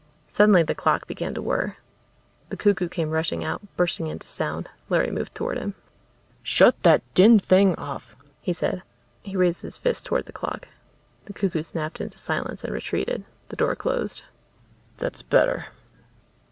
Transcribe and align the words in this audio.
Suddenly 0.29 0.63
the 0.63 0.73
clock 0.73 1.05
began 1.05 1.35
to 1.35 1.43
whirr. 1.43 1.75
The 2.49 2.57
cuckoo 2.57 2.89
came 2.89 3.11
rushing 3.11 3.43
out, 3.43 3.61
bursting 3.77 4.07
into 4.07 4.25
sound. 4.25 4.67
Larry 4.89 5.11
moved 5.11 5.35
toward 5.35 5.59
him. 5.59 5.75
"Shut 6.41 6.73
that 6.81 7.03
din 7.13 7.39
off," 7.77 8.15
he 8.41 8.51
said. 8.51 8.81
He 9.21 9.37
raised 9.37 9.61
his 9.61 9.77
fist 9.77 10.07
toward 10.07 10.25
the 10.25 10.31
clock. 10.33 10.67
The 11.25 11.33
cuckoo 11.33 11.61
snapped 11.61 12.01
into 12.01 12.17
silence 12.17 12.63
and 12.63 12.73
retreated. 12.73 13.25
The 13.49 13.57
door 13.57 13.75
closed. 13.75 14.23
"That's 14.97 15.21
better." 15.21 15.67